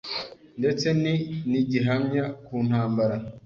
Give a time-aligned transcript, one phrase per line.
[0.59, 1.13] ndetse ni
[1.49, 3.15] n'igihamya ku ntambara